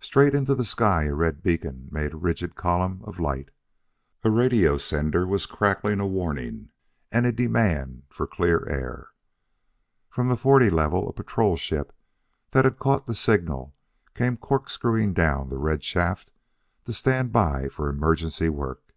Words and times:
Straight 0.00 0.34
into 0.34 0.56
the 0.56 0.64
sky 0.64 1.04
a 1.04 1.14
red 1.14 1.44
beacon 1.44 1.86
made 1.92 2.12
a 2.12 2.16
rigid 2.16 2.56
column 2.56 3.02
of 3.04 3.20
light; 3.20 3.52
a 4.24 4.30
radio 4.32 4.76
sender 4.78 5.28
was 5.28 5.46
crackling 5.46 6.00
a 6.00 6.08
warning 6.08 6.70
and 7.12 7.24
a 7.24 7.30
demand 7.30 8.02
for 8.08 8.26
"clear 8.26 8.66
air." 8.68 9.10
From 10.10 10.28
the 10.28 10.36
forty 10.36 10.70
level, 10.70 11.08
a 11.08 11.12
patrol 11.12 11.56
ship 11.56 11.94
that 12.50 12.64
had 12.64 12.80
caught 12.80 13.06
the 13.06 13.14
signal 13.14 13.76
came 14.16 14.36
corkscrewing 14.36 15.14
down 15.14 15.50
the 15.50 15.56
red 15.58 15.84
shaft 15.84 16.32
to 16.86 16.92
stand 16.92 17.30
by 17.30 17.68
for 17.68 17.88
emergency 17.88 18.48
work.... 18.48 18.92